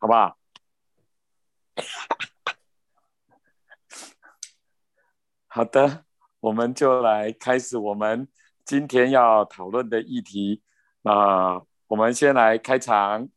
[0.00, 0.36] 好不好？
[5.46, 6.06] 好的，
[6.40, 8.26] 我们就来开始我们
[8.64, 10.62] 今天要讨论的议题。
[11.02, 13.28] 那我们先来开场，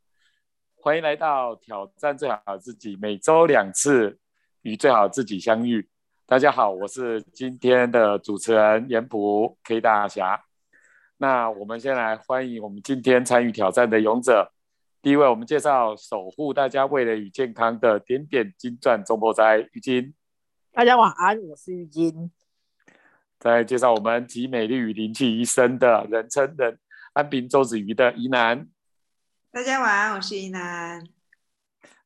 [0.76, 4.18] 欢迎来到挑战最好自己，每周两次
[4.61, 5.89] 与最好自己相遇。
[6.25, 10.45] 大家好，我是今天的主持人严普 K 大侠。
[11.18, 14.54] 那我们先来欢迎我们今天参与挑战的勇者。
[15.04, 20.14] 第一位，我们介绍守护大家味蕾与健康的点点金钻中波斋玉金。
[20.71, 22.32] 大家晚安，我是玉金。
[23.37, 26.79] 再介绍我们集美丽与灵气一身的人称人
[27.11, 28.65] 安平周子瑜的宜南。
[29.51, 31.04] 大家晚安，我是宜南。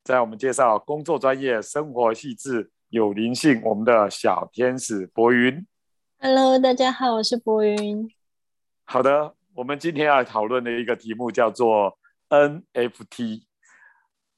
[0.03, 5.67] 在我们介绍工作专业、生活细致、有灵性，我们的小天使博云。
[6.17, 8.09] Hello，大家好，我是博云。
[8.85, 11.99] 好的，我们今天要讨论的一个题目叫做。
[12.29, 13.43] NFT，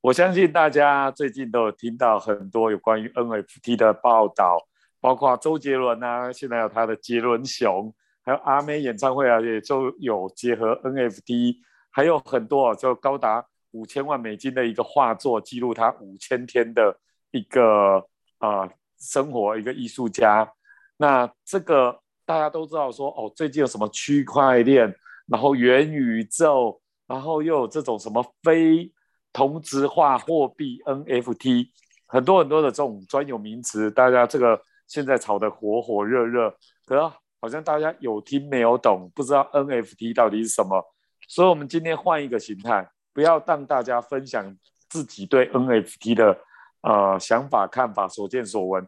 [0.02, 4.58] 我相信大家最近都有听到很多有关于 NFT 的报道，
[5.02, 7.92] 包括周杰伦啊，现在有他的杰伦熊，
[8.24, 11.58] 还有阿妹演唱会啊，也就有结合 NFT，
[11.90, 16.96] 还有很多就高达五千万美金的一个画作，记录他五千天的
[17.32, 18.06] 一个
[18.38, 20.54] 啊生活，一个艺术家。
[20.98, 24.96] 那这个大家都知道说，哦，最近有什么区块链，
[25.26, 26.80] 然后元宇宙。
[27.10, 28.94] 然后又有这种什么非
[29.34, 31.70] 同质化货币 NFT，
[32.06, 40.86] 很多很多的这种专有名词，大家这个现在炒得火火热热，可好像大家有听没有懂，不知道 NFT 到底是什么。
[41.28, 44.56] 所以，我们今天换一个形态，不要让大家分享
[44.88, 46.38] 自己对 NFT 的
[46.82, 48.88] 呃想法、看法、所见所闻，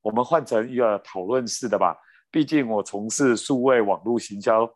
[0.00, 1.98] 我们换成一个讨论式的吧。
[2.30, 4.72] 毕竟我从事数位网络行销。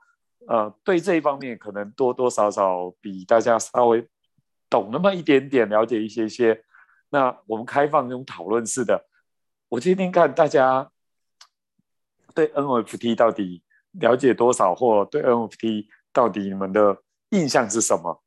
[0.49, 4.07] 呃，对这一方面可能多多少少比大家稍微
[4.69, 6.65] 懂那么一点点，了解一些些。
[7.11, 9.07] 那我们开放这种讨论式的，
[9.69, 10.91] 我听听看大家
[12.35, 13.63] 对 NFT 到底
[13.93, 18.23] 了解多少，或对 NFT 到底你们的印象是什么？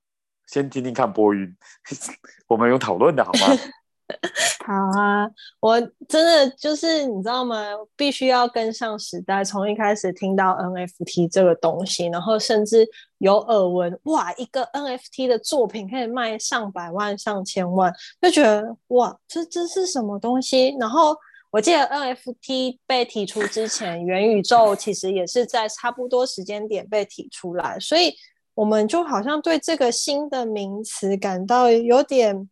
[0.47, 1.57] 先听听看波云，
[2.47, 3.47] 我们有讨论的好吗？
[4.65, 5.27] 好啊，
[5.59, 7.65] 我真的就是你知道吗？
[7.95, 20.75] 必须要跟上时代，从一开始听到 NFT 这个东西，然后甚至有耳闻，哇，一个 NFT 的作品可以卖上百万、上千万，就觉得哇，这这是什么东西？
[20.79, 21.15] 然后
[21.49, 28.13] 我记得 NFT 被提出之前，元宇宙其实也是在差不多时间点被提出来，所以
[28.53, 32.47] 我们就好像对这个新的名词感到有点。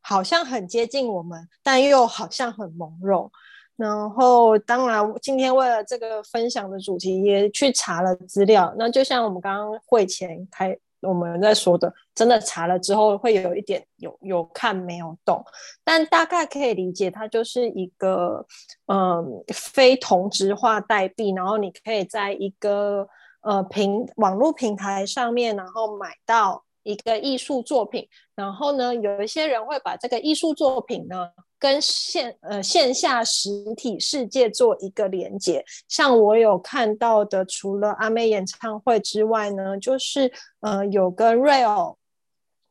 [0.00, 3.30] 好像很接近我们，但又好像很朦胧。
[3.76, 8.74] 然后，当然，今天为了这个分享的主题，也去查了资料。
[8.76, 15.42] 那就像我们刚刚会前开我们在说的，真的查了之后，会有一点有有看没有懂，
[15.82, 18.44] 但大概可以理解，它就是一个
[18.84, 23.08] 嗯非同质化代币，然后你可以在一个
[23.40, 26.64] 呃平网络平台上面，然后买到。
[26.82, 35.64] 一个艺术作品，然后呢，有一些人会把这个艺术作品呢跟线呃线下实体世界做一个连接。
[35.88, 41.96] 像我有看到的，除了阿妹演唱会之外呢，就是呃有跟 Real，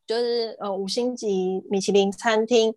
[0.07, 2.73] 就是呃五星级米其林餐厅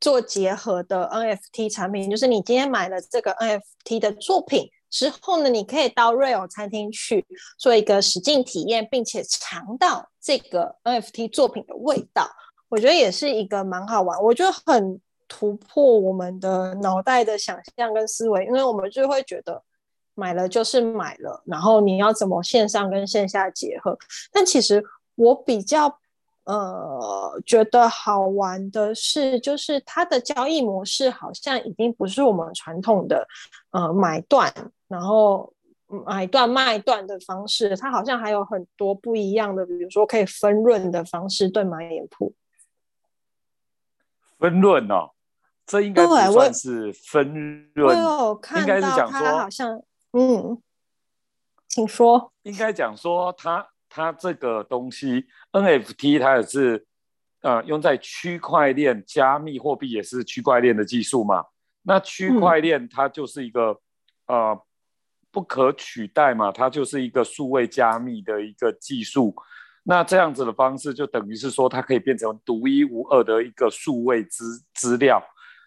[0.00, 4.68] 做结合的 NFT 产品，就是你今天买了这个 NFT 的作品。
[4.92, 7.26] 之后呢，你可以到 Real 餐厅去
[7.58, 12.28] 做一个实境体验，并且尝到这个 NFT 作品的味道。
[12.68, 19.62] 我觉得也是一个蛮好玩，我觉得很突破我们的脑袋的想象跟思维，因为我们就会觉得
[20.14, 23.98] 买了就是买了，然后你要怎么线上跟线下结合？
[24.30, 24.84] 但其实
[25.16, 25.98] 我比较。
[26.44, 33.24] 呃，觉得好玩的是，就是它的交易模式好像已经不是我们传统的
[33.70, 34.52] 呃买断，
[34.92, 35.52] 然后
[36.06, 41.82] 买断卖断的方式，它好像还有很多不一样的，比如说可以分润的方式，对吗？
[41.82, 42.32] 眼铺
[44.38, 45.10] 分润哦，
[45.66, 47.98] 这应该不算是分润，
[48.60, 50.62] 应该是讲说好像嗯，
[51.66, 53.66] 请说，应该讲说它。
[53.94, 56.86] 它这个东西 NFT，它也是
[57.42, 61.44] 呃用在区块链加密货币，也是区块链的技术嘛。
[61.82, 63.78] 那区块链它就是一个
[64.28, 64.58] 呃
[65.32, 69.34] 不可取代嘛，它就是一个数位加密的一个技术。
[69.82, 75.20] 那这样子的方式，就等于是说它可以变成独一无二的一个数位资资料。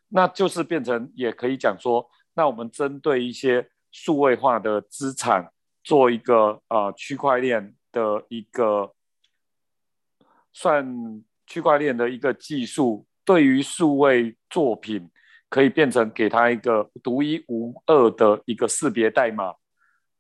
[0.08, 5.52] 那就是变成也可以讲说，那我们针对一些数位化的资产
[5.84, 7.76] 做一个呃区块链。
[7.96, 8.94] 的一个
[10.52, 15.10] 算区块链的一个技术，对于数位作品
[15.56, 19.54] 可以变成给他一个独一无二的一个识别代码，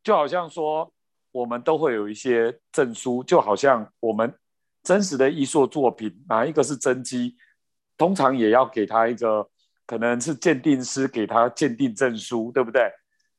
[0.02, 0.90] 就好像说
[1.34, 4.34] 我们都会有一些证书，就好像我们
[4.82, 7.36] 真实的艺术作品哪一个是真迹，
[7.98, 9.46] 通常也要给他一个
[9.86, 12.90] 可能是鉴定师给他鉴定证书，对不对？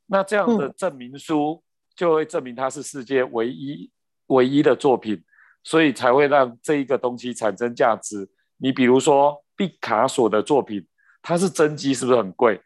[0.04, 1.64] 那这样的证明书
[1.94, 3.90] 就会证明它是世界唯一
[4.26, 5.24] 唯一的作品。
[5.64, 8.28] 所以才会让这一个东西产生价值。
[8.58, 10.86] 你比如说毕卡索的作品，
[11.28, 12.62] 它是真机，是不是很贵？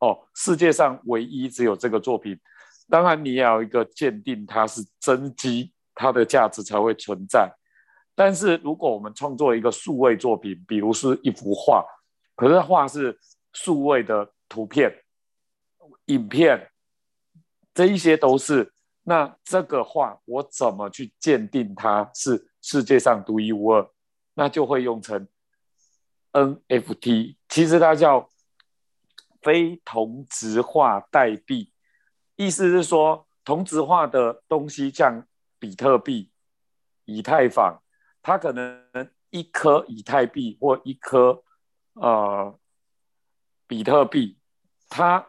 [0.00, 2.36] 哦，世界上唯一只有这个作品。
[2.88, 7.48] 当然，你要有一个鉴定它是真机，它的价值才会存在。
[8.16, 11.84] 但是，如果我们创作一个数位作品，比如是一幅画，
[12.34, 13.16] 可是画是
[13.52, 14.92] 数位的图片、
[16.06, 16.72] 影片，
[17.72, 18.72] 这一些都是。
[19.04, 23.88] 那这个画我怎么去鉴定它是世界上独一无二？
[24.34, 25.28] 那就会用成
[26.46, 28.28] NFT，其实它叫
[29.42, 31.72] 非同质化代币，
[32.36, 35.26] 意思是说同质化的东西像
[35.58, 36.30] 比特币、
[37.04, 37.82] 以太坊，
[38.22, 38.84] 它可能
[39.30, 41.42] 一颗以太币或一颗
[41.94, 42.58] 呃
[43.66, 44.38] 比特币，
[44.88, 45.28] 它。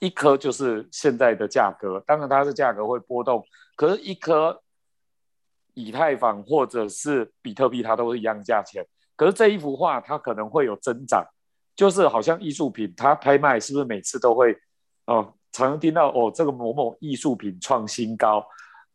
[0.00, 4.62] 一颗就是现在的价格，当然它的价格会波动，可是，一颗
[5.74, 8.86] 以太坊或者是比特币，它都是一样价钱。
[9.18, 11.26] 可是这一幅画，它可能会有增长，
[11.76, 14.56] 就是好像艺术品，它拍卖是不是每次都会
[15.04, 15.34] 哦？
[15.52, 18.46] 常听到哦，这个某某艺术品创新高。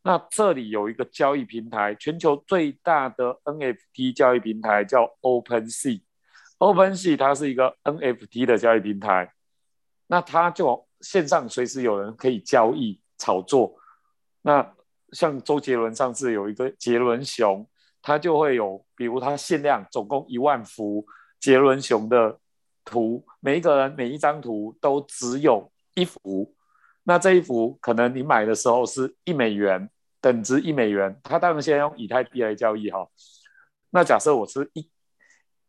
[0.02, 9.34] 那这里有一个交易平台，全球最大的 NFT 交易平台叫 OpenSea，OpenSea 它是一个 NFT 的交易平台，
[10.08, 10.88] 那它就。
[11.04, 13.76] 线上随时有人可以交易炒作，
[14.42, 14.74] 那
[15.12, 17.68] 像周杰伦上次有一个杰伦熊，
[18.04, 21.04] 他就会有，比如他限量总共一万幅
[21.40, 22.38] 杰伦熊的
[22.86, 26.54] 图，每一个人每一张图都只有一幅，
[27.02, 29.90] 那这一幅可能你买的时候是一美元，
[30.22, 33.08] 等值一美元，他当然先用以太币来交易哈。
[33.90, 34.88] 那假设我是一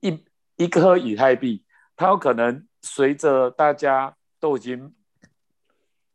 [0.00, 0.24] 一
[0.56, 1.64] 一颗以太币，
[1.96, 4.94] 它有可能随着大家都已经。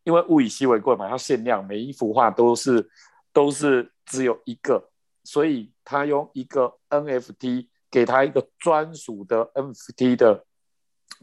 [0.05, 2.89] 因为物以稀为贵嘛，它限量，每一幅画都是
[3.31, 4.89] 都是只有一个，
[5.23, 10.45] 所以他用一个 NFT 给他一个专属的 NFT 的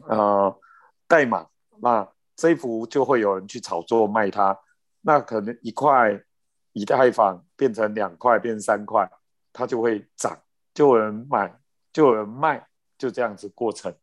[0.07, 0.59] 呃
[1.07, 1.47] 代码，
[1.81, 4.59] 那这一幅就会有人去炒作卖它，
[5.01, 6.23] 那可能一块
[6.73, 9.09] 以太坊变成两块，变三块，
[9.51, 10.39] 它就会涨，
[10.73, 11.59] 就有人买，
[11.91, 12.67] 就有人卖，
[12.97, 13.93] 就这样子过程。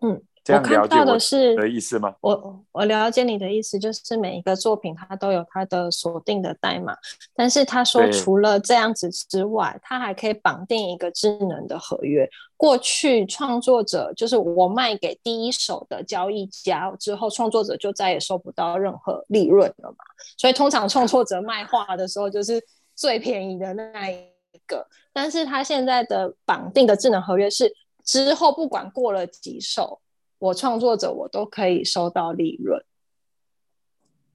[0.00, 0.22] 嗯。
[0.54, 2.14] 我看到的是的意思吗？
[2.20, 6.96] 我我了解你的意思，就是每一个作品它都有它的锁定的代码，
[7.34, 12.28] 但是他说除了这样子之外，他还可以绑定一个智能的合约。
[12.56, 19.98] 过去创作者就是我卖给第一手的交易家之后，创作者就再也收不到任何利润了嘛。
[20.36, 22.60] 所以通常创作者卖画的时候就是
[22.96, 24.24] 最便宜的那一
[24.66, 27.72] 个，但是他现在的绑定的智能合约是
[28.04, 30.00] 之后不管过了几手。
[30.38, 32.84] 我创作者，我都可以收到利润，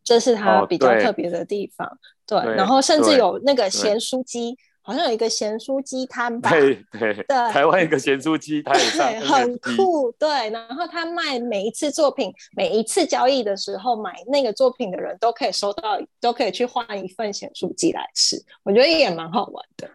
[0.03, 1.97] 这是它比较特别的地方。
[2.25, 6.49] 对，然后甚至有那个咸酥鸡，好像有一个咸酥鸡摊吧？
[6.49, 10.11] 对对对，台湾一个咸酥鸡 摊对，很酷。
[10.13, 18.41] 对，然后他卖每一次作品，每一次交易的时候，买那个作品的人都可以收到，都可以去换一份咸酥鸡来吃。
[18.63, 19.89] 我觉得也蛮好玩的。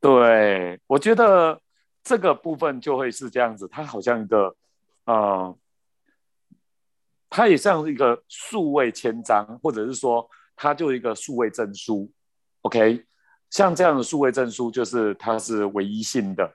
[0.00, 1.60] 对，我觉得
[2.04, 4.54] 这个部分就会是这样子，它好像一个。
[5.04, 5.54] 啊，
[7.28, 12.10] 它也像是一个数位签章，或者是说，它就一个数位证书。
[12.60, 13.04] OK，
[13.50, 16.54] 像这样的数位证书，就是它是唯一性的。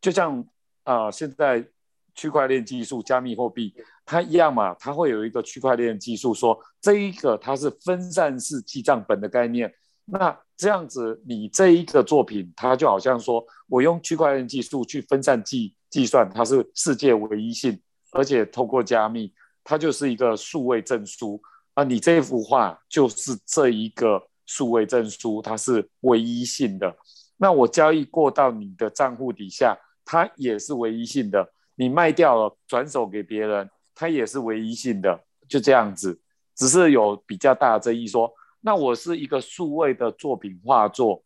[0.00, 0.44] 就像
[0.84, 1.66] 啊，现在
[2.14, 3.74] 区块链技术、加密货币，
[4.06, 9.72] 它一样嘛，它会有一个区块链技术，说这一个它是分散式记账本的概念。
[10.04, 15.74] 那这样子，你这一个作品，它就好像说我用区块链技术去分散记。
[15.92, 17.78] 计算它是世界唯一性，
[18.12, 19.30] 而且透过加密，
[19.62, 21.38] 它就是一个数位证书
[21.74, 21.84] 啊！
[21.84, 26.96] 你这幅画就是这一个数位证书，它是唯一性的。
[27.36, 31.52] 那我交易过到你的账户底下，它也是唯一性的。
[31.74, 35.22] 你卖掉了，转手给别人，它也是唯一性的。
[35.46, 36.18] 就这样子，
[36.56, 38.32] 只是有比较大的争议，说
[38.62, 41.22] 那我是一个数位的作品画作，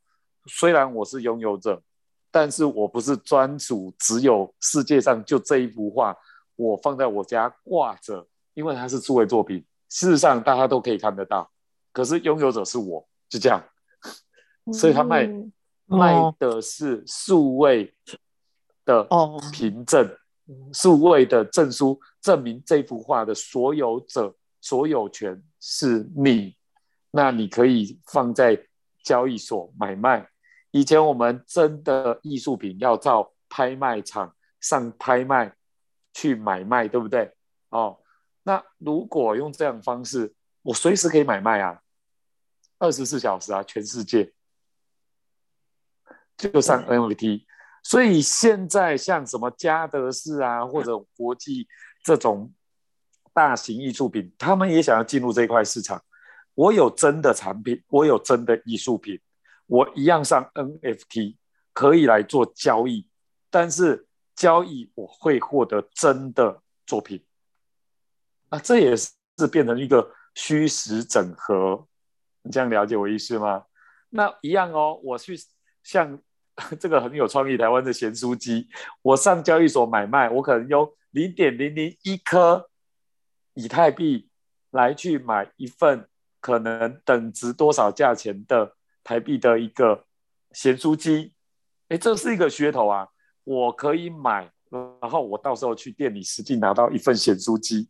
[0.47, 1.81] 虽然我是拥有者。
[2.37, 6.15] 但是我不是专属，只有世界上就这一幅画，
[6.55, 11.51] 我放在我家挂着，因为它是数位作品，事实上大家都可以看得到。
[11.95, 13.65] 可是拥有者是我，就这样，
[14.71, 15.27] 所以他卖
[15.87, 17.91] 卖的是数位
[18.85, 19.09] 的
[19.51, 20.07] 凭证，
[20.75, 26.55] 数位的证书，证明这幅画的所有者所有权是你。
[27.13, 28.63] 那你可以放在
[29.03, 30.29] 交易所买卖。
[30.77, 35.57] 以前我们真的艺术品要到拍卖场上拍卖
[36.13, 37.35] 去买卖，对不对？
[37.71, 37.99] 哦，
[38.43, 41.81] 那如果用这样方式，我随时可以买卖啊，
[42.79, 44.35] 二十四小时啊，全世界
[46.37, 47.47] 就上 NFT。
[47.83, 51.67] 所以现在像什么嘉德士啊，或者国际
[52.05, 52.53] 这种
[53.33, 56.05] 大型艺术品，他们也想要进入这块市场。
[56.55, 59.19] 我有真的产品，我有真的艺术品，
[59.67, 61.37] 我一样上 NFT
[61.73, 63.07] 可以来做交易，
[63.51, 67.25] 但是交易我会获得真的作品，
[68.49, 69.13] 啊，这也是
[69.51, 71.87] 变成一个虚实整合，
[72.43, 73.65] 你这样了解我意思吗？
[74.11, 75.37] 那一样哦，我去
[75.83, 76.21] 像
[76.81, 78.69] 这个很有创意台湾的咸酥鸡，
[79.03, 82.71] 我上交易所买卖，我可能用零点零零一颗
[83.55, 84.29] 以太币
[84.71, 86.09] 来去买一份。
[86.39, 88.76] 可能等值多少价钱的
[89.07, 90.05] 台币的一个
[90.51, 91.33] 咸酥鸡，
[91.87, 93.07] 哎，这是一个噱头啊！
[93.45, 94.51] 我可以买，
[95.01, 97.89] 然后我到时候去店里实际拿到一份咸酥鸡。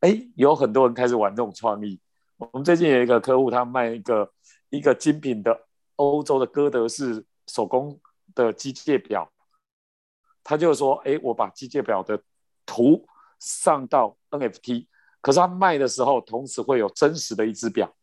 [0.00, 1.98] 哎，有很多人开始玩这种创意。
[2.36, 4.30] 我们最近有一个客户，他卖一个
[4.68, 7.98] 一个精品的欧洲的哥德式手工
[8.34, 9.32] 的机械表，
[10.44, 12.22] 他就说：哎，我把机械表的
[12.66, 14.88] 图上到 NFT。
[15.22, 17.96] 可是他卖的时候，同时会有真实的一只表，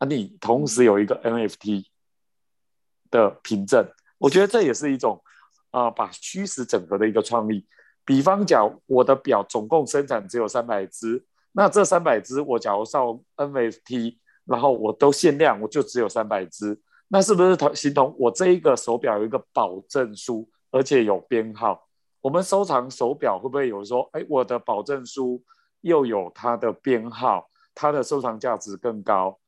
[0.00, 1.84] 啊，你同时有一个 NFT
[3.10, 5.22] 的凭证，我觉得这也是一种
[5.70, 7.66] 啊，把虚实整合的一个创意。
[8.06, 14.16] 比方讲，我的表总共生产只有三百只，那这三百只我假如上 NFT，
[14.46, 21.86] 然后我都限量，我就只有三百只，那是不是同形同我这一个手表有一个保证书，而且有编号？
[22.22, 25.42] 我们收藏手表会不会有说，哎，我的保证书
[25.82, 29.38] 又有它的编号，它的收藏价值更高？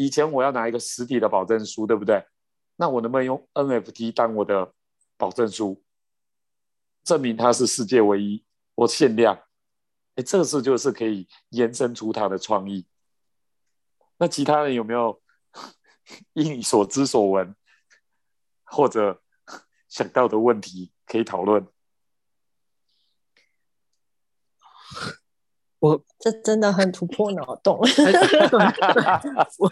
[0.00, 2.24] 以前我要拿一个实体的保证书，对不对？
[2.76, 4.72] 那我能不能用 NFT 当我的
[5.16, 5.82] 保证书，
[7.02, 8.44] 证明它是世界唯一，
[8.76, 9.34] 我限量？
[10.14, 12.86] 哎，这是就是可以延伸出它的创意。
[14.18, 15.20] 那其他人有没有
[16.34, 17.56] 依你所知所闻
[18.62, 19.20] 或者
[19.88, 21.66] 想到的问题可以讨论？
[25.80, 27.78] 我这真的很突破脑洞。
[29.58, 29.70] 我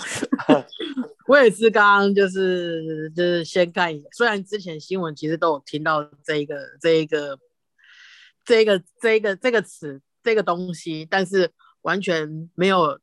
[1.27, 7.37] 我也是刚刚就是就是先看，虽然之前新闻其实都有听到这一个这一个
[8.45, 11.51] 这一个这一个这个词这个东西，但是
[11.83, 13.01] 完全没有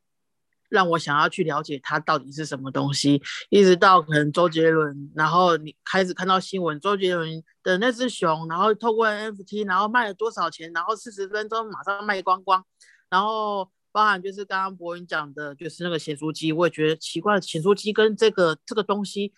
[0.70, 3.22] 让我想要去了解它到底是什么东西。
[3.50, 12.64] 一直到可能周杰伦，然后你开始看到新闻，周杰伦的那只熊，然后透过 NFT，然后卖了多少钱，然后四十分钟马上卖光光。
[13.14, 19.32] 然后包含就是刚刚博云讲的，就是那个咸酥鸡，我也觉得奇怪，咸酥鸡跟这个这个东西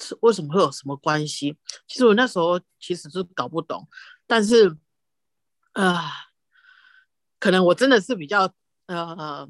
[0.00, 1.56] 是为什么会有什么关系？
[1.86, 3.86] 其实我那时候其实是搞不懂，
[4.26, 4.76] 但是
[5.74, 6.10] 啊，
[7.38, 8.52] 可能我真的是比较
[8.86, 9.48] 呃，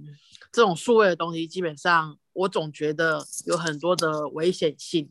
[0.52, 5.10] 这种数位的东西，基本上我总觉得有很多的危险性，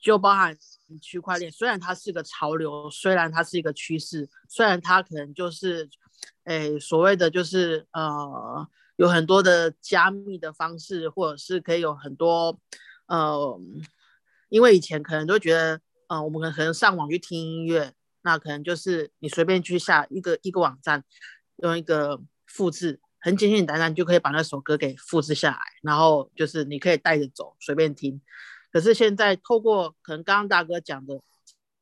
[0.00, 0.58] 就包含
[1.00, 5.88] 区块链，虽然它是个潮流，虽然它是一个趋势，虽然它可能就是。
[6.44, 12.58] 诶，所谓的就是呃，有很多的加密的方式，或者是可以有很多
[13.06, 13.60] 呃，
[14.48, 21.04] 因为以前可能都觉得，呃，我们可能可能上网去听音乐，那可能就是你随便去下一个一个网站，
[21.58, 28.20] 用一个复制，很简简单单就可以把那首歌给复制下来，然后就是你可以带着走，随便听。
[28.72, 31.20] 可是现在透过可能刚刚大哥讲的。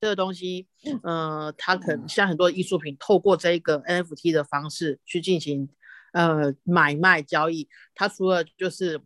[0.00, 0.66] 这个东西，
[1.02, 5.69] 呃，它可能像很多艺术品，透过这个 NFT 的方式去进行，
[6.12, 7.69] 呃，买卖交易。
[7.95, 8.99] 它除了就是，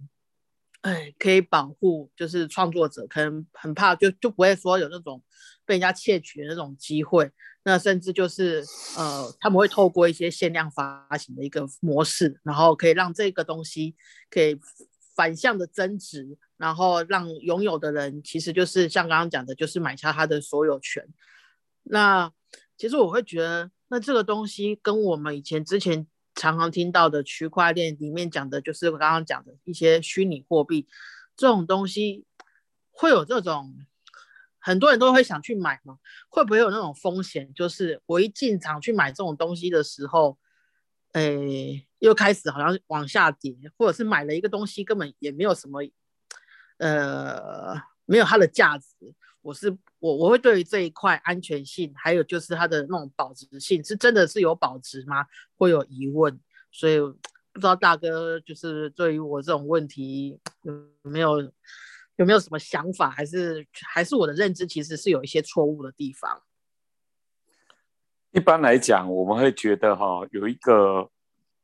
[0.82, 5.20] 哎，可以保护，就是创作者可能很怕，就就不会说有那种
[5.66, 7.28] 被人家窃取的那种机会。
[7.64, 8.62] 那甚至就是，
[8.96, 13.96] 呃，他们会透过一些限量发行的一个模式，然后可以让这个东西
[14.30, 14.60] 可以
[15.16, 16.38] 反向的增值。
[16.56, 21.06] 然后让拥有的人，其实就是像刚刚讲的，就是买下他的所有权。
[21.82, 22.32] 那
[22.76, 30.86] 其实我会觉得，那这个东西跟我们以前之前常常听到的区块链里面讲的，就是我刚刚讲的一些虚拟货币
[31.36, 32.24] 这种东西，
[32.90, 33.74] 会有这种
[34.58, 35.98] 很多人都会想去买吗？
[36.28, 37.52] 会不会有那种风险？
[37.52, 40.38] 就是我一进场去买这种东西的时候，
[41.12, 45.80] 诶，又开始好像往下跌，或者是买了一个东西根本也没有什么。
[46.84, 48.86] 呃，没有它的价值，
[49.40, 55.24] 我是我我会对于这一块安全性，还有就是它的那种保值性，是真的是有保值吗？
[55.56, 56.38] 会有疑问，
[56.70, 61.40] 所以不知道大哥就是对于我这种问题有没有
[62.16, 66.42] 有没有什么想法，还是还是我的认知其实是有一些错误的地方。
[68.32, 71.10] 一般来讲，我们会觉得哈，有一个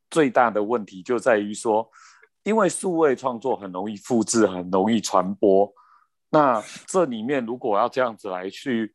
[0.08, 1.90] 最大的问题就在于说，
[2.42, 5.72] 因为数位创作很容易复制，很容易传播。
[6.30, 8.94] 那这里面如果要这样子来去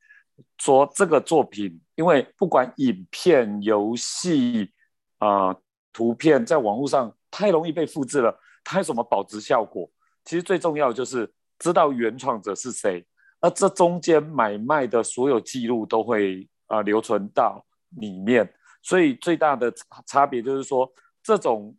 [0.57, 4.71] 说这个作品，因为不管影片、游戏
[5.19, 5.55] 啊、
[5.93, 9.89] 图片，在网络上太容易被复制了，它有什么保值效果？
[10.23, 13.05] 其实最重要就是知道原创者是谁，
[13.39, 16.47] 而这中间买卖的所有记录都会。
[16.67, 17.63] 啊，留存到
[17.99, 19.71] 里面，所以最大的
[20.07, 21.77] 差别就是说，这种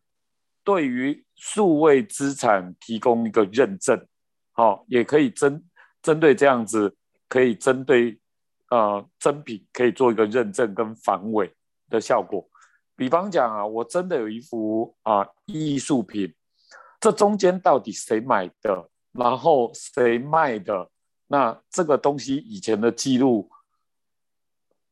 [0.67, 4.05] 对于数位资产提供一个认证，
[4.51, 5.65] 好，也可以针
[6.03, 6.97] 针对这样子，
[7.29, 8.21] 可以针对
[8.71, 11.55] 呃真品可以做一个认证跟防伪
[11.89, 12.45] 的效果。
[12.97, 16.35] 比方讲啊，我真的有一幅啊艺术品，
[16.99, 20.91] 这中间到底谁买的，然后谁卖的，
[21.29, 23.49] 那这个东西以前的记录。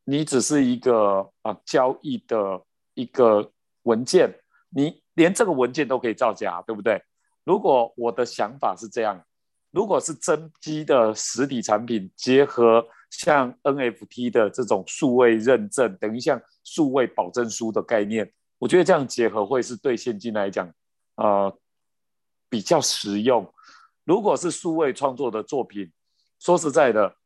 [0.05, 2.63] 你只是一个啊交易的
[2.93, 3.51] 一个
[3.85, 4.39] 文件，
[4.69, 7.03] 你连这个文件都可以造假，对不对？
[7.45, 9.25] 如果我的想法是这样，
[9.71, 20.73] 如果是真机的实体产品，结合像 NFT 的这种数位认证，等于像数位保证书的概念，我觉得这样结合会是对现金来讲，
[21.17, 21.57] 呃，
[22.49, 23.53] 比较实用。
[24.05, 25.91] 如果是数位创作的作品，
[26.39, 27.17] 说实在的。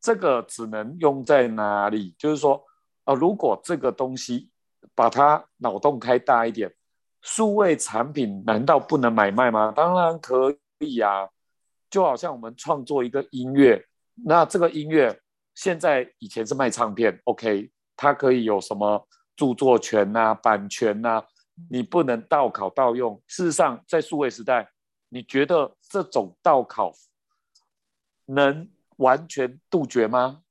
[0.00, 2.14] 这个只能用在哪里？
[2.18, 2.62] 就是说，
[3.04, 4.50] 啊，如果这个东西
[4.94, 6.70] 把它脑洞开大一点，
[7.24, 9.72] 数位产品难道不能买卖吗？
[9.74, 11.26] 当然可以啊！
[11.88, 13.82] 就好像我们创作一个音乐，
[14.24, 15.18] 那这个音乐
[15.54, 21.24] 现在以前是卖唱片，OK，它可以有什么著作权呐、版权呐，
[21.70, 23.20] 你不能盗拷盗用。
[23.26, 24.70] 事实上，在数位时代，
[25.08, 26.92] 你觉得这种盗拷
[28.26, 28.68] 能？
[28.98, 30.42] 完全杜绝吗？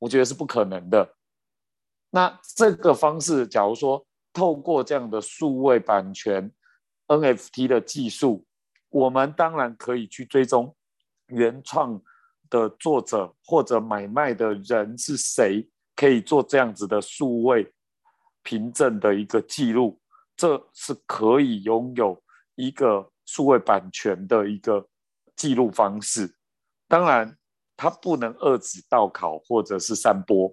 [0.00, 1.14] 我觉得是不可能的。
[2.10, 4.04] 那这个方式，假如说
[4.36, 6.52] 透过这样的数位版权
[7.06, 8.44] NFT 的技术，
[8.90, 10.76] 我们当然可以去追踪
[11.28, 12.02] 原创
[12.50, 17.72] 的作者或者买卖的人是谁，可以做这样子的数位
[18.42, 19.98] 凭证的一个记录，
[20.36, 22.22] 这是可以拥有
[22.56, 24.86] 一个数位版权的一个
[25.34, 26.36] 记录方式。
[26.86, 27.34] 当然。
[27.78, 30.50] 它不能遏止盗拷或者是散播，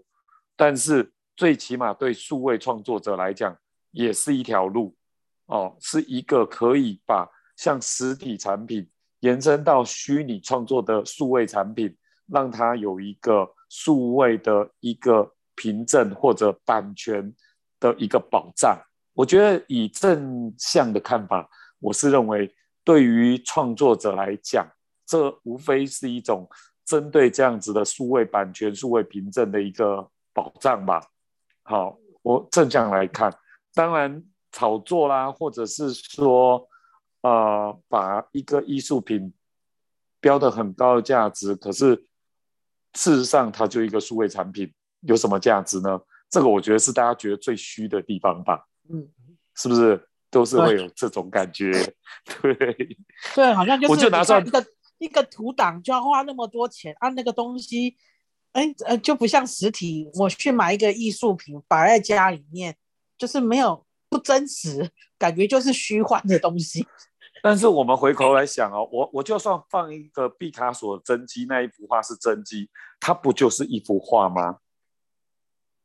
[0.57, 3.57] 但是最起码对数位创作者来讲，
[3.93, 4.93] 也是一条路
[5.45, 7.25] 哦，是一个可以把
[7.55, 8.85] 像实体产品
[9.21, 11.95] 延伸到虚拟创作的数位产品，
[12.27, 17.33] 让它有一个数位的一个凭证或者版权
[17.79, 18.77] 的一个保障。
[19.13, 22.53] 我觉得以正向的看法，我是认为
[22.83, 24.67] 对于创作者来讲，
[25.05, 26.49] 这无非是一种。
[26.85, 31.01] 针对这样子的数位版权、数位凭证的一个保障吧。
[31.63, 33.33] 好，我正向来看，
[33.73, 36.67] 当然炒作啦，或者是说，
[37.21, 39.33] 呃，把一个艺术品
[40.19, 41.95] 标的很高的价值，可是
[42.93, 45.99] 事实上它就一个数位产品，有什么价值呢？
[46.29, 48.65] 这个我觉得是大家觉得最虚的地方吧。
[48.89, 49.07] 嗯，
[49.55, 51.71] 是不是都是会有这种感觉？
[52.41, 52.55] 对，
[53.35, 54.65] 对，好像就是我就拿上一个。
[54.99, 57.09] 一个图档就要花那么多钱啊！
[57.09, 57.97] 那个东西，
[58.53, 60.09] 哎呃，就不像实体。
[60.13, 62.77] 我去买一个艺术品摆在家里面，
[63.17, 66.87] 就是没有不真实，感觉就是虚幻的东西。
[67.41, 74.59] 但是我们回头来想哦，我我就算放一个毕卡索真迹，那一幅画是真迹，它不就是一幅画吗？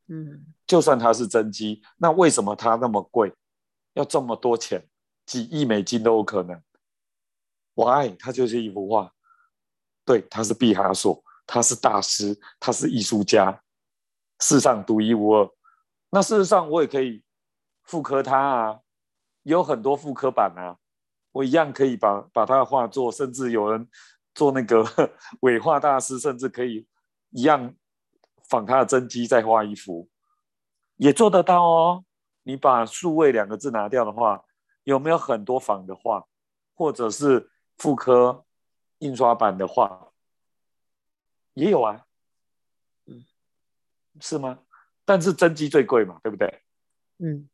[0.06, 3.34] 嗯，就算它是真迹，那为什么它那么贵，
[3.94, 4.88] 要这么多钱，
[5.26, 6.62] 几亿美金都有可能
[7.74, 8.14] ？Why？
[8.18, 9.12] 它就是一幅画，
[10.04, 13.62] 对，它是毕卡索，他是大师，他是艺术家，
[14.40, 15.50] 世上独一无二。
[16.10, 17.22] 那事实上，我也可以
[17.82, 18.80] 复刻他啊，
[19.42, 20.78] 有很多复刻版啊，
[21.32, 23.88] 我一样可以把把他的画作，甚至有人
[24.34, 24.84] 做那个
[25.40, 26.86] 伪画大师，甚至可以
[27.30, 27.74] 一样
[28.48, 30.08] 仿他的真迹再画一幅，
[30.96, 32.04] 也做得到哦。
[32.42, 34.44] 你把数位两个字拿掉的话，
[34.84, 36.26] 有没有很多仿的画，
[36.74, 37.50] 或者是？
[37.78, 38.44] 复刻
[38.98, 40.10] 印刷版的画
[41.54, 42.06] 也有啊，
[43.06, 43.24] 嗯，
[44.18, 44.58] 是吗？
[45.08, 46.62] 但是真机最贵嘛，对不对？
[47.16, 47.48] 嗯，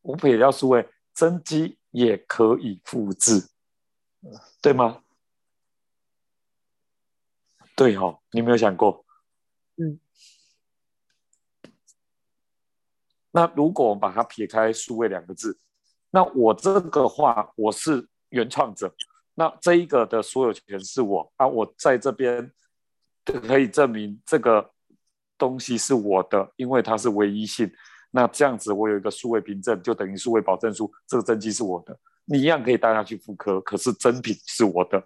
[0.00, 3.50] 我们也要数位真机也可以复制，
[4.62, 5.02] 对吗？
[7.76, 9.04] 对哦，你没有想过？
[9.76, 10.00] 嗯。
[13.32, 15.58] 那如果我把它撇开“数位”两个字，
[16.12, 18.94] 那我这个话我是原创者，
[19.34, 22.50] 那这一个的所有权是我啊，我在这边
[23.22, 24.72] 可以证明这个
[25.38, 27.70] 东西是我的，因为它是唯一性。
[28.10, 31.98] 那这样子，我有一个数位凭证，就等于数位保证书，这个真迹是我的。
[32.26, 35.02] 你一样可以带它去复刻，可是真品是我的，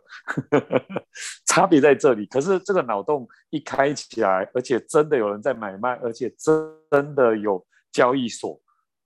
[1.46, 2.24] 差别在这里。
[2.26, 8.60] 可是这个脑洞一开起来，而且真的有人在买卖，而且真的有交易所，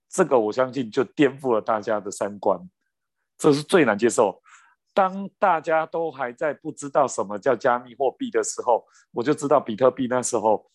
[0.09, 2.59] 这个我相信就颠覆了大家的三观，
[3.37, 4.39] 这是最难接受。
[4.93, 10.69] 当大家都还在不知道什么叫加密货币的时候，我就知道比特币那时候，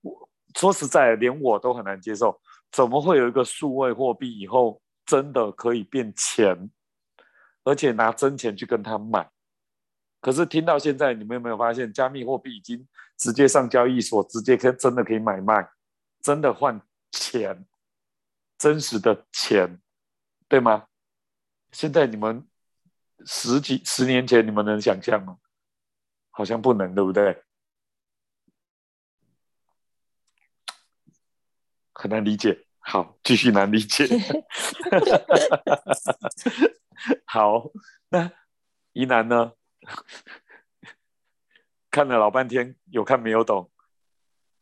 [0.00, 6.70] 我说实在，连我都很难接受，怎么会有一个数位货币以后真的可以变钱？
[7.64, 9.30] 而且拿真钱去跟他买，
[10.22, 15.68] 可是听到现在，你们有没有发现，加密货币已经直接上交易所，直接可真的可以买卖，
[16.22, 16.80] 真的换
[17.10, 17.66] 钱，
[18.56, 19.80] 真实的钱，
[20.48, 20.86] 对吗？
[21.72, 22.48] 现在你们
[23.26, 25.36] 十几十年前，你们能想象吗？
[26.30, 27.42] 好像不能，对不对？
[31.98, 32.64] 很难理解。
[32.78, 34.06] 好，继续难理解。
[37.26, 37.70] 好，
[38.08, 38.30] 那
[38.92, 39.52] 疑难呢？
[41.90, 43.68] 看了老半天，有看没有懂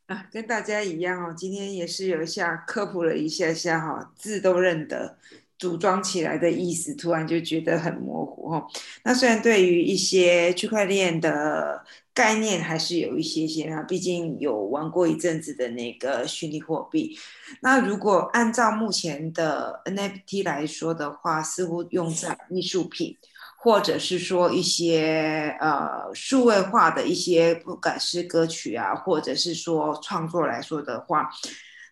[0.07, 0.27] 啊？
[0.33, 5.19] 跟大家一样哦，今天也是有一下科普了一下下哈，字都认得，
[5.59, 8.67] 组装起来的意思突然就觉得很模糊哈。
[9.05, 17.19] 那虽然对于一些区块链的概念还是有一些些啊，毕竟有玩过一阵子的那个虚拟货币。
[17.61, 23.17] 那如果按照目前的 NFT 来说的话，似乎用在艺术品，
[23.59, 31.29] 或者是说一些呃数位化的一些不管是歌曲啊，或者是说创作来说的话，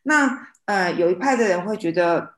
[0.04, 2.34] 那呃有一派的人会觉得，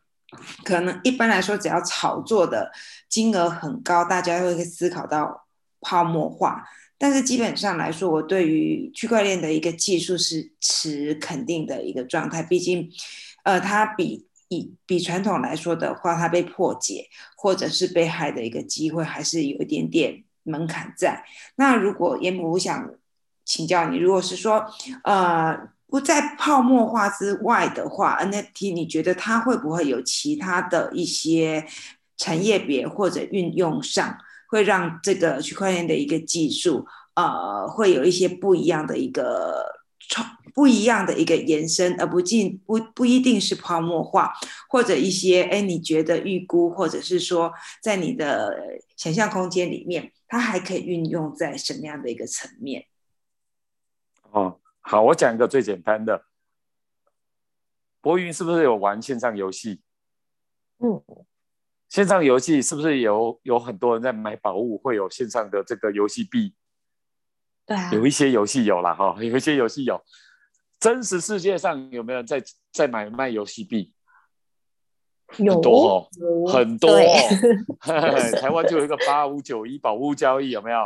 [0.65, 2.71] 可能一般来说只要炒作的
[3.09, 5.47] 金额很高，大家会思考到
[5.81, 6.65] 泡沫化。
[6.99, 12.43] 但是基本上来说，我对于区块链的一个技术是持肯定的一个状态。
[12.43, 12.91] 毕竟，
[13.43, 21.23] 呃，它比以比传统来说的话，它被破解或者是被害的一个机会还是有一点点门槛在。
[21.57, 22.91] 那如果严母，我想
[23.45, 24.65] 请教你，如果是说，
[25.05, 31.67] 呃，不在泡沫化之外的话，NFT，你觉得它会不会有其他的一些
[32.19, 34.19] 产业别或者运用上？
[34.51, 39.65] 会让这个区块链的一个技术，呃，会有一些不一样的一个
[39.99, 44.35] 创，不一样的一个延伸，而不尽不不一定是泡沫化，
[44.69, 47.51] 或者一些哎，你觉得预估，或者是说
[47.83, 48.55] 在你的
[48.99, 52.85] 想象空间里面，它还可以运用在什么样的一个层面？
[54.31, 56.27] 哦，好，我讲一个最简单的，
[58.01, 59.83] 博云是不是有玩线上游戏？
[60.79, 61.03] 嗯。
[61.89, 66.55] 线上游戏是不是有有很多人在买宝物，会有线上的这个游戏币？
[67.65, 70.01] 对啊，有一些游戏有了哈，有一些游戏有。
[70.79, 72.41] 真实世界上有没有在
[72.73, 73.93] 在买卖游戏币？
[75.39, 76.91] 有多哦，很多。
[78.41, 80.79] 台湾就有一个八五九一宝物交易，有没有？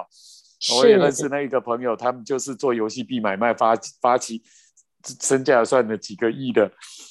[0.77, 4.42] 我也认识那一个朋友，他们就是做游戏币买卖，发发起
[5.03, 6.70] 身价算了几个亿的。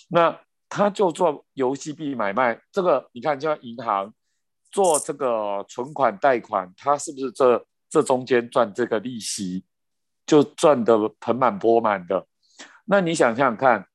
[0.09, 4.13] 那他就做游戏币买卖，这个你看，就像银行
[4.71, 9.65] 做这个存款贷款，他是不是这这中间赚这个利息，
[10.27, 12.27] 就赚得盆满钵满的？
[12.85, 13.88] 那你想想看，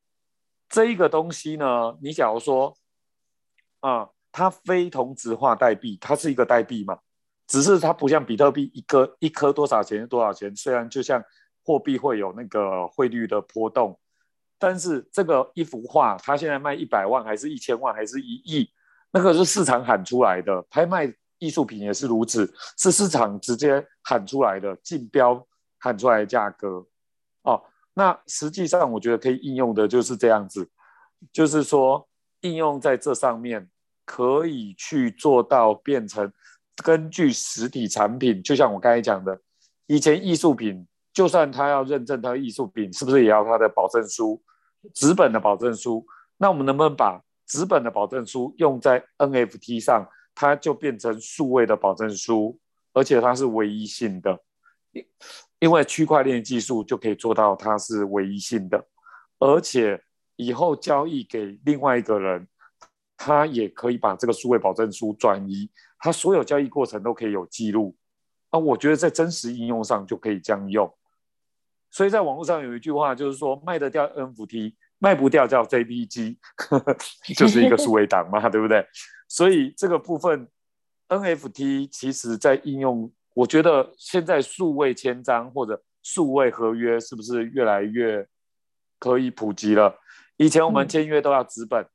[0.69, 1.97] 这一个东西呢？
[2.03, 2.77] 你假如说，
[3.79, 6.99] 啊，它非同质化代币，它是一个代币嘛，
[7.47, 11.23] 只是它不像比特币，一颗一颗多少钱多少钱，虽然就像
[11.63, 13.99] 货币会有那个汇率的波动。
[14.57, 18.71] 但是这个一幅画，它现在卖一百万，还是一千万，还是一亿？
[19.11, 20.63] 那个是市场喊出来的。
[20.71, 25.47] 拍卖艺术品也是如此，是市场直接喊出来的，竞标
[25.79, 26.87] 喊出来的价格。
[27.43, 30.71] 哦，那实际上我觉得可以应用的就是这样子，
[31.31, 32.09] 就是说
[32.41, 33.69] 应用在这上面，
[34.07, 36.33] 可以去做到变成
[36.83, 39.41] 根据实体产品，就像我刚才讲的，
[39.87, 44.43] 以前艺术品，就算他要认证他的艺术品，是不是也要他的保证书？
[44.93, 46.05] 纸本的保证书，
[46.37, 52.59] 那我们能不能把纸本的保证书用在 NFT 上，它就变成数位的保证书，
[52.93, 54.39] 而且它是唯一性的，
[54.93, 55.07] 因
[55.61, 58.87] 因为区块链技术就可以做到它是唯一性的，
[59.39, 60.03] 而且
[60.37, 62.47] 以后交易给另外一个人，
[63.25, 65.67] 他也可以把这个数位保证书转移，
[65.99, 67.97] 他所有交易过程都可以有记录，
[68.51, 70.95] 啊，我觉得在真实应用上就可以这样用，
[71.91, 76.37] 所以在网络上有一句话，就是说卖得掉 NFT，卖不掉叫 JPG，
[77.35, 78.87] 就是一个数位档嘛，对不对？
[79.27, 80.47] 所以这个部分
[81.09, 88.29] NFT 其实在应用，我觉得现在数位签章或者数位合约是不是越来越
[88.99, 89.99] 可以普及了？
[90.37, 91.89] 以前我们签约都要纸本哦，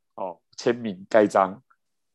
[0.60, 1.64] 签名盖章，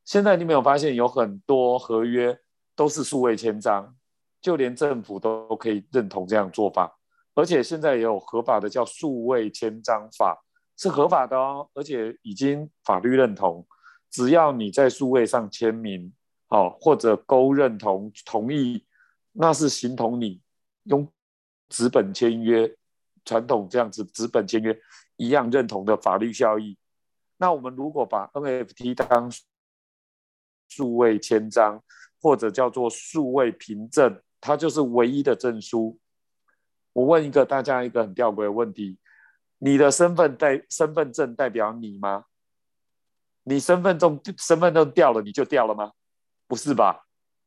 [0.05, 2.39] 现在你没有发现有很多合约
[2.77, 3.97] 都是数位签章，
[4.39, 6.95] 就连政府都可以认同这样做法。
[7.33, 10.45] 而且现在也有合法的叫数位签章法，
[10.77, 13.67] 是合法的哦，而且已经法律认同，
[14.11, 16.13] 只要你在数位上签名，
[16.49, 18.85] 哦或者勾认同同意，
[19.33, 20.43] 那是形同你
[20.83, 21.11] 用
[21.71, 22.71] 纸本签约，
[23.25, 24.79] 传统这样子纸本签约
[25.17, 26.77] 一样认同的法律效益。
[27.45, 29.31] 那我们如果把 NFT 当
[30.67, 31.85] 数位签章，
[32.23, 35.99] 或者叫做数位凭证，它就是唯一的证书。
[36.95, 38.97] 我问一个大家一个很吊诡的问题：
[39.59, 42.25] 你的身份代身份证代表你吗？
[43.43, 45.93] 你身份证身份证掉了你就掉了吗？
[46.47, 47.05] 不是吧？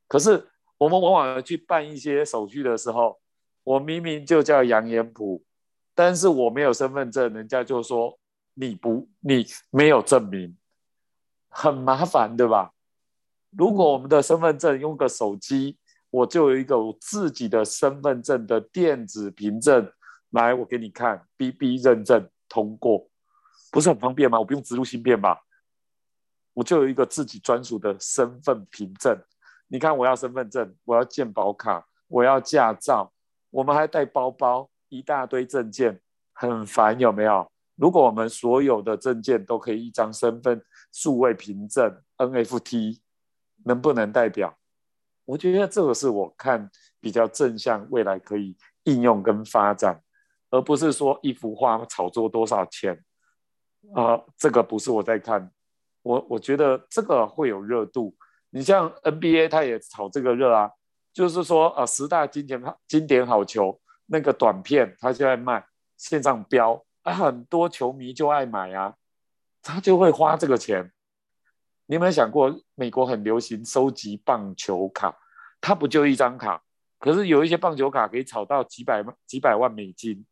[0.07, 3.19] 可是我们往往去办一些手续的时候，
[3.63, 5.43] 我明明就叫杨延普，
[5.95, 8.19] 但是我没有身份证，人家就说
[8.59, 10.57] 你不你没有证明，
[11.49, 12.73] 很麻烦对吧？
[13.51, 15.77] 如果我们的身份证用个手机。
[16.09, 19.91] 我就有一个我自己的身份证的电子凭证，
[20.29, 23.09] 来，我给你看，B B 认证通过，
[23.69, 24.39] 不是很方便吗？
[24.39, 25.43] 我不用植入芯片吧？
[26.53, 29.21] 我就有一个自己专属的身份凭证。
[29.67, 33.11] 你看，我要身份证，我要健保卡，我要驾照，
[33.49, 35.99] 我们还带包包，一大堆证件，
[36.31, 37.51] 很烦，有没有？
[37.77, 40.61] 如果我们所有的证件都可以一张身份
[40.91, 43.01] 数位凭证 N F T，
[43.63, 44.57] 能不能代表？
[45.25, 50.01] 我觉得这个是我看比较正向，未来可以应用跟发展，
[50.49, 53.03] 而不是说一幅画炒作多少钱
[53.93, 55.51] 啊，这个不是我在看。
[56.01, 58.15] 我我觉得这个会有热度。
[58.49, 60.71] 你像 NBA，他也炒这个热啊，
[61.11, 65.65] 就是说啊，十大经典经典好球那个短片，他就在卖
[65.97, 66.81] 线上标
[67.13, 68.95] 很多球迷就爱买啊，
[69.61, 70.91] 他就会花这个钱。
[71.85, 75.17] 你有没有想过，美国很流行收集棒球卡，
[75.61, 76.61] 它不就一张卡？
[76.99, 80.25] 可是有一些棒球卡可以炒到几百万、几百万美金，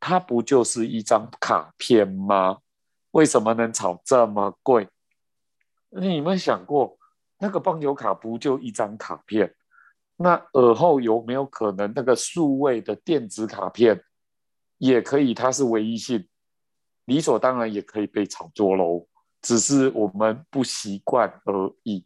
[0.00, 2.58] 它不就是一张卡片吗？
[3.12, 4.88] 为什么能炒这么贵？
[5.88, 6.98] 你有没有想过，
[7.38, 9.54] 那个棒球卡不就一张卡片？
[10.16, 14.04] 那尔后有没有可能那个数位的电子卡片
[14.78, 15.34] 也可以？
[15.34, 16.26] 它是唯一性，
[17.04, 19.06] 理所当然也可以被炒作喽。
[19.42, 22.04] 只是我们不习惯而已。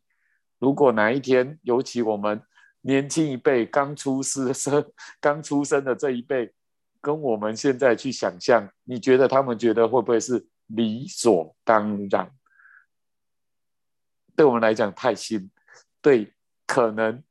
[0.59, 2.43] 如果哪一天，尤其我们
[2.83, 4.53] 年轻一辈刚出生、
[5.21, 6.53] 刚出生的这一辈，
[7.01, 12.31] 跟我们现在去想象，你觉得他们觉得会不会是理所当然？
[14.37, 15.51] 对我们来讲太新，
[16.03, 16.35] 对，
[16.67, 17.23] 可能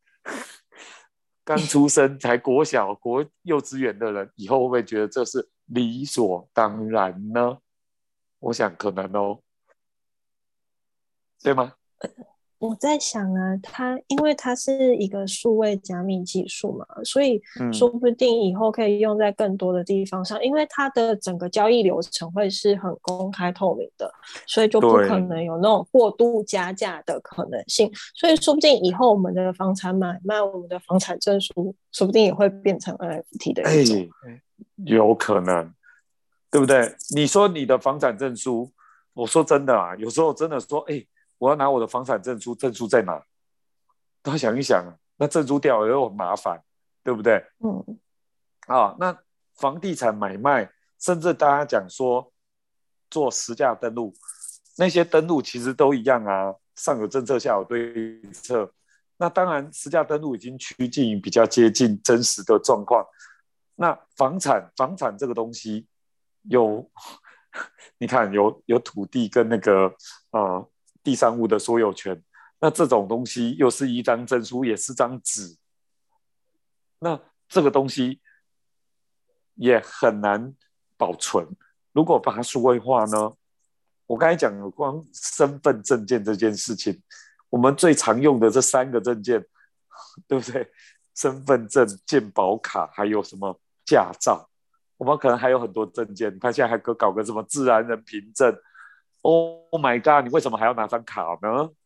[1.49, 7.57] 刚出生才国小、 国幼稚园的人，以后会不会觉得这是理所当然呢？
[8.37, 9.41] 我想可能哦。
[11.41, 11.73] 对吗？
[12.59, 17.41] 我在想啊，它因为它是一个数位加密技术嘛，所以
[17.71, 20.43] 说不定以后可以用在更多的地方上。
[20.43, 24.13] 因为它的整个交易流程会是很公开透明的，
[24.45, 27.89] 所以就不可能有那种过度加价的可能性。
[28.13, 34.09] 所以说不定以后我们的房产买卖，我们的房产证书，说不定也会变成 NFT 的一种。
[34.83, 35.73] 有可能，
[36.51, 36.93] 对不对？
[37.15, 38.69] 你说你的房产证书，
[39.13, 41.01] 我说真的啊，有时候真的说，哎。
[41.39, 43.19] 我要拿我的房产证书，证书在哪？
[44.21, 44.85] 大家想一想，
[45.17, 46.61] 那证书掉了又很麻烦，
[47.03, 47.43] 对不对？
[47.63, 47.97] 嗯。
[48.67, 49.17] 啊，那
[49.55, 52.31] 房地产买卖，甚至大家讲说
[53.09, 54.13] 做实价登录，
[54.77, 58.71] 那些登录其实都一样啊，上有政策，下有对策。
[59.17, 63.05] 那当然，实价登录已经趋近于比较接近真实的状况。
[63.75, 65.87] 那房产，房产这个东西
[66.43, 66.91] 有，
[67.97, 69.95] 你看有有土地跟那个
[70.31, 70.65] 啊。
[71.03, 72.23] 第三物的所有权，
[72.59, 75.57] 那这种东西又是一张证书，也是张纸，
[76.99, 78.21] 那这个东西
[79.55, 80.53] 也很难
[80.97, 81.47] 保存。
[81.91, 83.33] 如果把它数位化呢？
[84.05, 87.01] 我刚才讲了，光身份证件这件事情，
[87.49, 89.45] 我们最常用的这三个证件，
[90.27, 90.71] 对不对？
[91.15, 94.49] 身份证、健保卡，还有什么驾照？
[94.97, 96.33] 我们可能还有很多证件。
[96.33, 98.51] 你看现在还可搞个什么自然人凭证
[99.21, 100.25] ？Oh my god！
[100.25, 101.69] 你为什么还要拿张卡呢？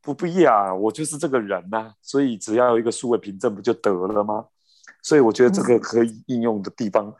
[0.00, 4.46] 不必啊，我就是这个人呐，所以只要有一个数位凭证不就得了吗？
[5.02, 7.14] 所以我觉得这个可以应用的地方，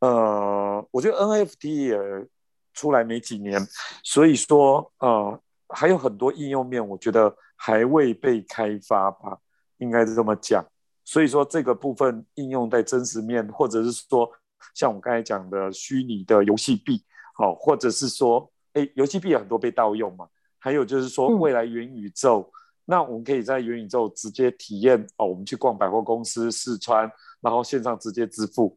[0.00, 2.28] 呃，我觉得 NFT 也
[2.72, 3.60] 出来没几年，
[4.02, 9.38] 所以说呃还有很多应用面，我觉得还未被开发吧，
[9.78, 10.64] 应该是这么讲。
[11.04, 14.30] 所以说这个部分应用在真实面，或者是说
[14.74, 17.04] 像我刚才讲的虚拟的游戏币，
[17.40, 22.52] 好，或者是说，哎，游戏币有很多被盗用嘛，还有就是说未来元宇宙。
[22.84, 28.76] 那我们可以在元宇宙直接体验哦，我们去逛百货公司试穿，然后线上直接支付，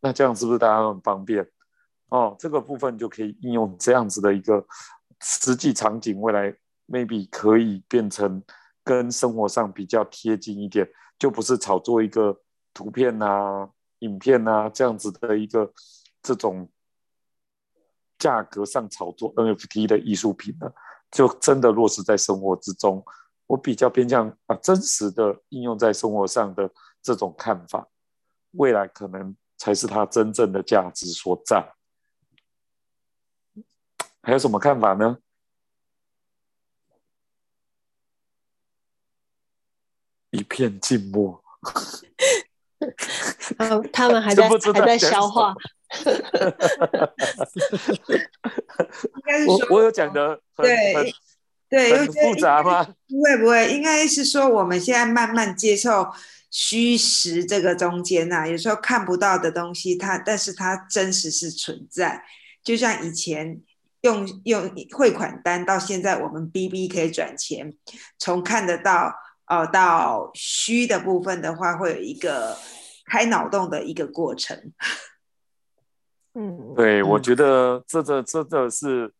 [0.00, 1.48] 那这样是不是大家很方便？
[2.10, 4.62] 哦，这个部分就可以应用这样子的一个
[5.22, 6.54] 实际场景，未来
[6.86, 8.42] maybe 可以变成
[8.84, 10.86] 跟生活上比较贴近一点，
[11.18, 12.36] 就不是炒作一个
[12.74, 13.66] 图片呐、
[14.00, 15.72] 影片呐这样子的一个
[16.22, 16.68] 这种
[18.24, 20.66] 价格上炒作 NFT 的艺术品呢，
[21.10, 23.04] 就真的落实在生活之中。
[23.46, 26.70] 我比较偏向啊，真实的应用在生活上的
[27.02, 27.86] 这种看法，
[28.52, 31.74] 未来可能才是它真正的价值所在。
[34.22, 35.18] 还有什么看法呢？
[40.30, 41.44] 一片静默。
[43.58, 45.54] 嗯， 他们还在 还在消化。
[49.46, 51.12] 我我有讲的很很。
[51.66, 52.84] 对，很复杂吗？
[53.08, 56.06] 不会不会，应该是说我们现在慢慢接受
[56.48, 62.22] 虚实这个中间呐，有时候看不到的东西，它但是它真实是存在。
[62.62, 63.60] 就像以前
[64.02, 67.74] 用用汇款单，到现在我们 B B 可以转钱，
[68.20, 69.12] 从看得到
[69.48, 72.56] 哦到虚的部分的话，会有一个
[73.10, 74.56] 开脑洞的一个过程。
[76.34, 79.12] 嗯，对，我觉得这这这这是。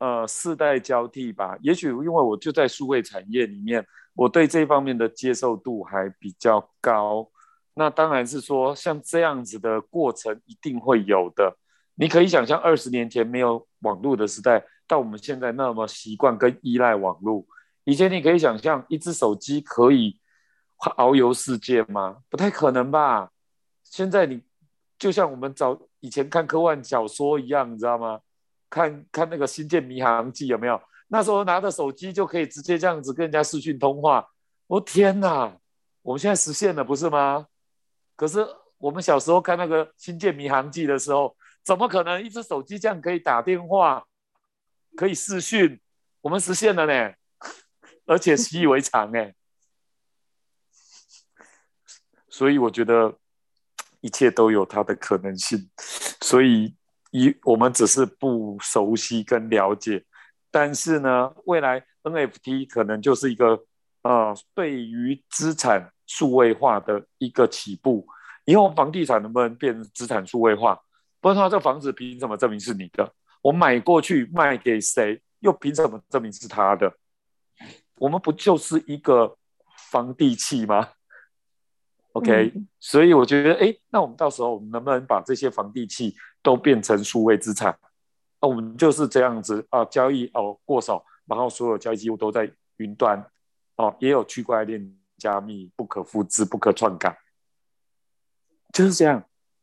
[0.00, 1.58] 呃，世代交替吧。
[1.60, 7.28] 也许因为我就在数位产业里面，我对这方面的接受度还比较高。
[7.74, 11.56] 那当然是说，像这样子的过程一定会有的。
[11.96, 17.44] 你可以想象，二十年前没有网络的时代，到我们现在那么习惯跟依赖网络。
[17.82, 20.20] 以前你可以想象，一只手机可以
[20.78, 22.18] 遨游世界吗？
[22.30, 23.32] 不太可能吧。
[23.82, 24.44] 现在你
[24.96, 28.20] 就像我们早以前看科幻小说一样，你知道吗？
[28.70, 30.80] 看看那个《星舰迷航记》有没有？
[31.08, 34.28] 那时候拿着手机就可以直接这样子跟人家视讯通话。
[34.66, 35.58] 我天哪！
[36.02, 37.46] 我们现在实现了，不是吗？
[38.14, 41.34] 可是我们小时候看那个《星舰迷航记》的时候，
[41.64, 44.06] 怎么可能一只手机这样可以打电话、
[44.96, 45.80] 可以视讯？
[46.20, 47.14] 我们实现了呢，
[48.04, 49.34] 而且习以为常哎。
[52.28, 53.16] 所以我觉得
[54.00, 55.70] 一切都有它的可能性，
[56.20, 56.74] 所以。
[57.10, 60.04] 一，我们只是不熟悉跟了解，
[60.50, 63.64] 但是呢，未来 NFT 可能就是一个
[64.02, 68.06] 呃，对于资产数位化的一个起步。
[68.44, 70.78] 以后房地产能不能变资产数位化？
[71.22, 73.10] 不然的话，这房子凭什么证明是你的？
[73.40, 76.92] 我买过去卖给谁，又凭什么证明是他的？
[77.96, 79.34] 我们不就是一个
[79.90, 80.90] 房地契吗
[82.18, 86.14] ？OK，所以我觉得，哎，那我们到时候我们能不能把这些房地契？
[86.40, 87.76] 都变成数位资产，
[88.40, 93.22] 那我们就是这样子啊，交易哦过手，然后所有交易记录都在云端，
[93.74, 97.18] 哦，也有区块链加密，不可复制、不可篡改，
[98.72, 99.22] 就是这样。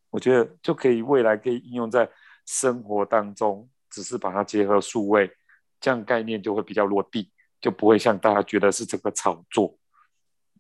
[0.10, 2.08] 我觉得就可以未来可以应用在
[2.46, 5.32] 生活当中，只是把它结合数位，
[5.80, 9.78] 这样概念就会比较落地，就不会像大家觉得是这个炒作。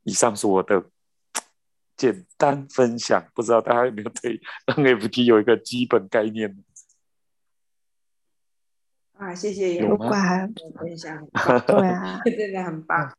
[0.04, 0.82] 以上是我的。
[1.96, 6.56] 简单分享，不知道大家有没有对 NFT 有一个基本概念？
[9.18, 11.26] 啊，谢谢有关分享，
[11.66, 13.10] 对啊，真的很棒，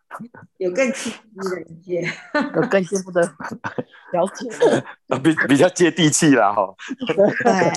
[0.58, 2.06] 有更进一步的理解，
[2.54, 3.22] 有更进一步的
[4.12, 4.46] 了解，
[5.22, 6.74] 比比较接地气了哈。
[7.06, 7.72] 对，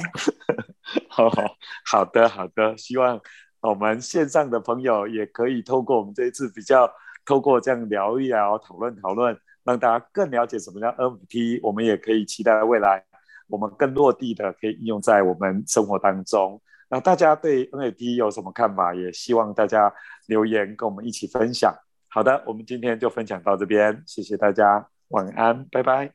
[1.08, 3.22] 好好好的好的，希望
[3.62, 6.92] 我们线上的朋友也可以透过我们这一次比较，
[7.24, 9.40] 透过这样聊一聊，讨论讨论。
[9.64, 13.04] 让大家更了解什么叫 NFT，我们也可以期待未来
[13.48, 16.62] 我们更落地的可以应用在我们生活当中。
[16.90, 18.96] 那大家对 NFT 有什么看法？
[18.96, 19.94] 也希望大家
[20.28, 21.74] 留言跟我们一起分享。
[22.08, 26.12] 好的，我们今天就分享到这边，谢谢大家，晚安，拜拜。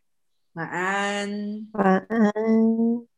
[0.55, 3.14] 晚安，晚安。